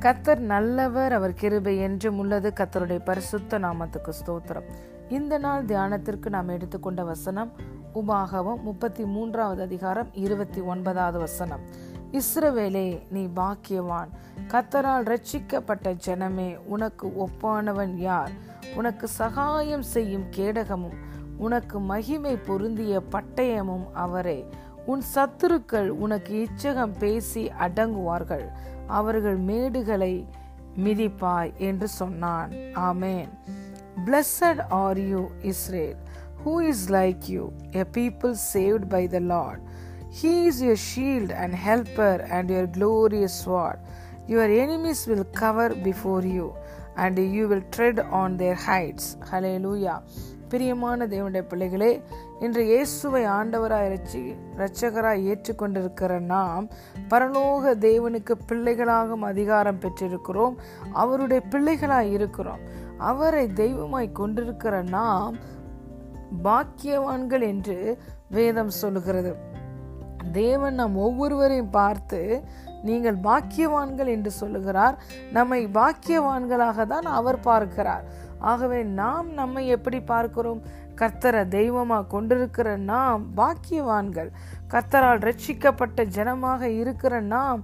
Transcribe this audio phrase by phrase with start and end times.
[0.00, 2.52] கத்தர் நல்லவர் அவர் கிருபை என்றும் உள்ளது.
[2.56, 4.62] கத்தருடைய பரிசுத்த நாமத்துக்கு ஸ்தோத்திரம்.
[5.08, 7.52] இந்த நாள் தியானத்திற்கு நாம் எடுத்துக்கொண்ட வசனம்
[7.94, 11.60] உபாகவம் முப்பத்தி மூன்றாவது அதிகாரம் இருபத்தி ஒன்பதாவது வசனம்.
[12.12, 14.08] இஸ்ரவேலே நீ பாக்கியவான்.
[14.48, 18.30] கத்தரால் ரட்சிக்கப்பட்ட ஜனமே உனக்கு ஒப்பானவன் யார்?
[18.74, 20.96] உனக்கு சகாயம் செய்யும் கேடகமும்
[21.36, 24.48] உனக்கு மகிமை பொருந்திய பட்டயமும் அவரே.
[24.86, 28.48] உன் சத்துருக்கள் உனக்கு இச்சகம் பேசி அடங்குவார்கள்.
[28.88, 30.14] அவர்கள் மேடுகளை
[30.84, 32.52] மிதிப்பாய் என்று சொன்னான்
[32.88, 33.32] ஆமேன்
[34.06, 35.96] Blessed are you, Israel,
[36.36, 39.60] who is like you, a people saved by the Lord.
[40.10, 43.78] He is your shield and helper and your glorious sword.
[44.28, 46.54] Your enemies will cover before you,
[46.96, 49.16] and you will tread on their heights.
[49.30, 50.02] Hallelujah.
[50.48, 52.02] பிரியமான தேவனுடைய பிள்ளைகளே
[52.40, 56.68] இன்று இயேசுவை ஆண்டவராய் ரட்சி இரட்சகராய் ஏற்றுக்கொண்டிருக்கிற நாம்
[57.10, 60.54] பரலோக தேவனுக்கு பிள்ளைகளாகும் அதிகாரம் பெற்றிருக்கிறோம்.
[60.92, 62.58] அவருடைய பிள்ளைகளாய் இருக்கிறோம்.
[62.98, 65.36] அவரை தெய்வமாய் கொண்டிருக்கிற நாம்
[66.44, 67.98] பாக்கியவான்கள் என்று
[68.30, 69.34] வேதம் சொல்லுகிறது.
[70.32, 72.42] தேவன் நம் ஒவ்வொருவரையும் பார்த்து
[72.82, 74.96] நீங்கள் பாக்கியவான்கள் என்று சொல்லுகிறார்.
[75.32, 78.04] நம்மை பாக்கியவான்களாக தான் அவர் பார்க்கிறார்.
[78.38, 80.62] ஆகவே நாம் நம்மை எப்படி பார்க்கிறோம்?
[80.94, 84.30] கர்த்தரை தெய்வமாக கொண்டிருக்கிற நாம் பாக்கியவான்கள்.
[84.68, 87.62] கர்த்தரால் ரட்சிக்கப்பட்ட ஜனமாக இருக்கிற நாம்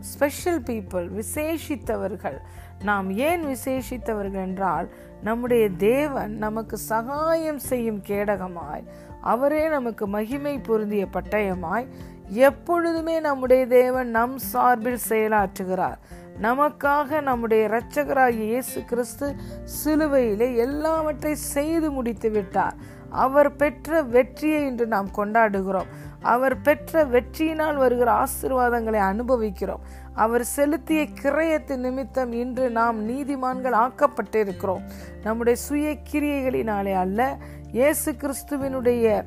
[0.00, 2.38] ஸ்பெஷல் பீப்புள் விசேஷித்தவர்கள்.
[2.82, 4.88] நாம் ஏன் விசேஷித்தவர்கள் என்றால்
[5.22, 8.84] நம்முடைய தேவன் நமக்கு சகாயம் செய்யும் கேடகமாய்.
[9.20, 11.86] அவரே நமக்கு மகிமை பொருந்திய பட்டயமாய்.
[12.30, 15.98] எப்பொழுதுமே நம்முடைய தேவன் நம் சார்பில் செயலாற்றுகிறார்.
[16.42, 22.74] நமக்காக நம்முடைய இரட்சகராக இயேசு கிறிஸ்து சிலுவையிலே எல்லாவற்றை செய்து முடித்து விட்டார்.
[23.10, 25.86] அவர் பெற்ற வெற்றியை இன்று நாம் கொண்டாடுகிறோம்.
[26.20, 29.80] அவர் பெற்ற வெற்றியினால் வருகிற ஆசிர்வாதங்களை அனுபவிக்கிறோம்.
[30.14, 34.82] அவர் செலுத்திய கிரயத்தின் நிமித்தம் இன்று நாம் நீதிமான்கள் ஆக்கப்பட்டிருக்கிறோம்.
[35.22, 37.36] நம்முடைய சுய கிரியைகளினாலே அல்ல
[37.72, 39.24] இயேசு கிறிஸ்துவினுடைய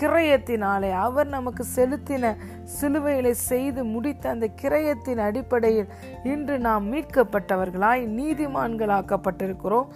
[0.00, 2.34] கிரயத்தினாலே அவர் நமக்கு செலுத்தின
[2.80, 5.88] சிலுவைகளை செய்து முடித்த அந்த கிரயத்தின் அடிப்படையில்
[6.24, 9.86] இன்று நாம் மீட்கப்பட்டவர்களாய் நீதிமான்களாக்கப்பட்டிருக்கிறோம்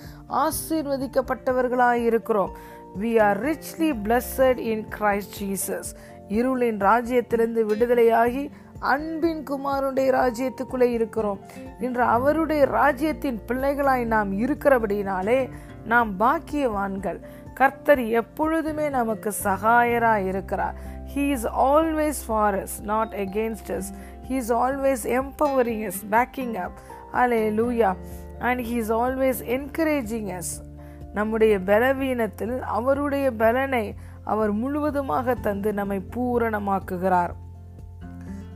[0.45, 2.53] ஆசீர்வதிக்கப்பட்டவர்களாய் இருக்கிறோம்.
[3.01, 5.91] We are richly blessed in Christ Jesus
[6.29, 8.51] இருளின் ராஜ்யத்திலிருந்து விடுதலையாகி
[8.81, 11.41] அன்பின் குமாருடைய ராஜ்யத்துக்குள்ளே இருக்கிறோம்.
[11.81, 15.51] இன்று அவருடைய ராஜ்யத்தின் பிள்ளைகளாய் நாம் இருக்கிறபடினாலே
[15.85, 17.21] நாம் பாக்கியவான்கள்.
[17.55, 20.75] கர்த்தர் எப்பொழுதுமே நமக்கு சகாயராய் இருக்கிறார்.
[21.15, 23.93] He is always for us not against us
[24.29, 26.79] he is always empowering us backing up
[27.51, 27.97] hallelujah
[28.39, 30.63] and he is always encouraging us
[31.15, 37.31] நம்முடைய பலவீனத்தில் அவருடைய பலனை அவர் முழுவதுமாக தந்து நம்மை பூரணமாக்குகிறார்.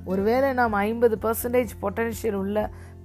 [0.05, 2.59] ஒருவேளை நாம் ஐம்பது பர்சன்டேஜ் பொட்டன்ஷியல் உள்ள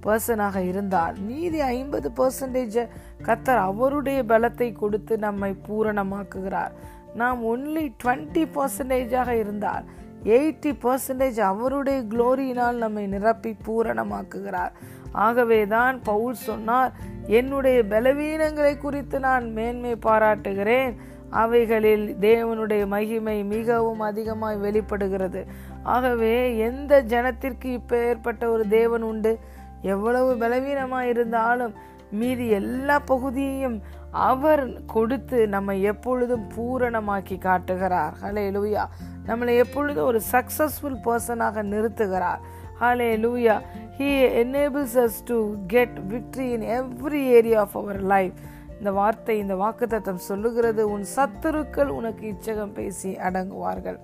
[0.06, 2.84] பர்சனாக இருந்தால் மீதி ஐம்பது பர்சன்டேஜை
[3.26, 6.72] கத்தர் அவருடைய பலத்தை கொடுத்து நம்மை பூரணமாக்குகிறார்.
[7.14, 9.84] நாம் ஒன்லி டுவெண்ட்டி பர்சன்டேஜாக இருந்தால்
[10.24, 14.72] எயிட்டி பர்சன்டேஜ் அவருடைய குளோரியினால் நம்மை நிரப்பி பூரணமாக்குகிறார்.
[15.12, 16.92] ஆகவே தான் பவுல் சொன்னார்
[17.26, 20.92] என்னுடைய பலவீனங்களை குறித்து நான் மேன்மை பாராட்டுகிறேன்.
[21.30, 25.46] அவைகளில் தேவனுடைய மகிமை மிகவும் அதிகமாய் வெளிப்படுகிறது.
[25.82, 29.38] ஆகவே எந்த ஜனத்திற்கு இப்போ ஏற்பட்ட ஒரு தேவன் உண்டு?
[29.82, 31.74] எவ்வளவு பலவீனமாக இருந்தாலும்
[32.10, 38.14] மீதி எல்லா பகுதியையும் அவர் கொடுத்து நம்ம எப்பொழுதும் பூரணமாக்கி காட்டுகிறார்.
[38.22, 38.84] ஹலே லூயா
[39.26, 42.38] நம்மளை எப்பொழுதும் ஒரு சக்சஸ்ஃபுல் பர்சனாக நிறுத்துகிறார்.
[43.24, 43.60] Hallelujah
[43.98, 44.10] he
[44.42, 48.32] enables us to get victory in every area of our life
[48.80, 53.98] இந்த வார்த்தை இந்த வாக்குத்தத்தம் சொல்லுகிறது உன் சத்துருக்கள் உனக்கு இச்சகம் பேசி அடங்குவார்கள்.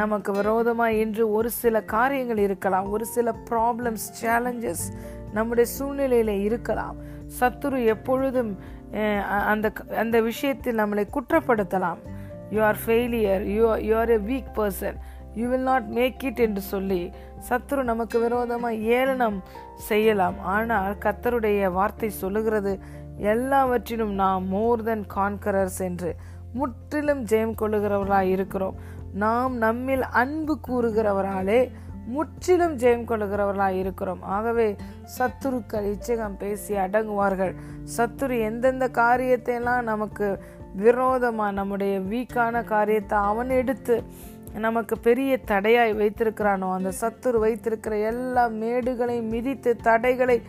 [0.00, 4.84] நமக்கு விரோதமாக இன்று ஒரு சில காரியங்கள் இருக்கலாம் ஒரு சில ப்ராப்ளம்ஸ் சேலஞ்சஸ்
[5.36, 6.96] நம்முடைய சூழ்நிலையில் இருக்கலாம்.
[7.38, 8.52] சத்துரு எப்பொழுதும்
[9.52, 9.66] அந்த
[10.02, 12.00] அந்த விஷயத்தில் நம்மளை குற்றப்படுத்தலாம்.
[12.54, 14.98] You are failure you you are a weak person
[15.40, 17.02] you will not make it என்று சொல்லி
[17.48, 19.38] சத்துரு நமக்கு விரோதமாக ஏளனம்
[19.90, 20.36] செய்யலாம்.
[20.54, 22.74] ஆனால் கத்தருடைய வார்த்தை சொல்லுகிறது
[23.18, 26.16] எல்லாவற்றிலும் நாம் மோர் தென் கான்கரர்ஸ் என்று
[26.54, 28.74] முற்றிலும் ஜெயம் கொள்ளுகிறவர்களாய் இருக்கிறோம்.
[29.12, 31.70] நாம் நம்மில் அன்பு கூறுகிறவராலே
[32.06, 34.22] முற்றிலும் ஜெயம் கொள்ளுகிறவர்களாக இருக்கிறோம்.
[34.22, 34.76] ஆகவே
[35.18, 37.54] சத்துருக்கள் இச்சகம் பேசி அடங்குவார்கள்.
[37.96, 40.40] சத்துரு எந்தெந்த காரியத்தை எல்லாம் நமக்கு
[40.76, 44.04] விரோதமாக நம்முடைய வீக்கான காரியத்தை அவன் எடுத்து
[44.58, 50.42] நமக்கு பெரிய தடையாய் வைத்திருக்கிறானோ அந்த சத்துரு வைத்திருக்கிற எல்லா மேடுகளையும் மிதித்து தடைகளை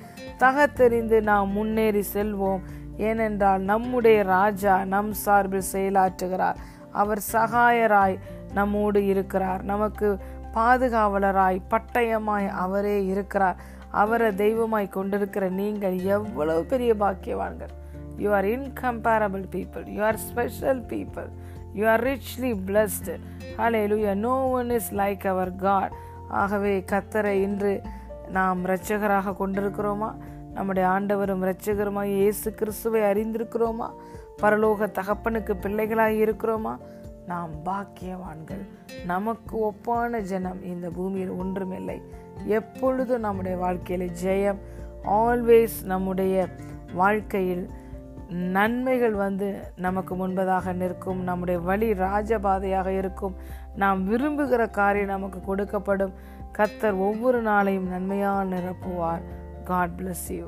[0.44, 2.64] தகத்தெறிந்து நாம் முன்னேறி செல்வோம்.
[2.98, 6.58] ஏனென்றால் நம்முடைய ராஜா நம் சார்பில் செயலாற்றுகிறார்.
[6.92, 8.18] அவர் சகாயராய்
[8.54, 9.62] நம்மோடு இருக்கிறார்.
[9.64, 10.10] நமக்கு
[10.56, 13.56] பாதுகாவலராய் பட்டயமாய் அவரே இருக்கிறார்.
[14.02, 17.74] அவரை தெய்வமாய் கொண்டிருக்கிற நீங்கள் எவ்வளவு பெரிய பாக்கியவான்கள்.
[18.18, 21.30] You are incomparable people you are special people
[21.74, 23.14] you are richly blessed
[23.58, 25.94] hallelujah no one is like our God
[26.42, 27.82] ஆகவே கத்தரை இன்று
[28.30, 30.10] நாம் இரட்சகராக கொண்டிருக்கிறோமா?
[30.54, 33.90] நம்முடைய ஆண்டவரும் இரட்சகருமாய் இயேசு கிறிஸ்துவை அறிந்திருக்கிறோமா?
[34.42, 36.78] பரலோக தகப்பனுக்கு பிள்ளைகளாய் இருக்கிறோமா?
[37.28, 38.68] நாம் பாக்கியவான்கள்.
[39.06, 42.02] நமக்கு ஒப்பான ஜனம் இந்த பூமியில் ஒன்றுமில்லை.
[42.46, 44.58] எப்பொழுதும் நம்முடைய வாழ்க்கையில் ஜெயம்
[45.06, 46.48] ஆல்வேஸ் நம்முடைய
[46.94, 47.70] வாழ்க்கையில்
[48.30, 51.24] நன்மைகள் வந்து நமக்கு முன்பதாக நிற்கும்.
[51.24, 53.36] நம்முடைய வழி ராஜபாதையாக இருக்கும்.
[53.76, 56.14] நாம் விரும்புகிற காரியம் நமக்கு கொடுக்கப்படும்.
[56.58, 59.22] கத்தர் ஒவ்வொரு நாளையும் நன்மையாக நிரப்புவார்.
[59.64, 60.46] God bless you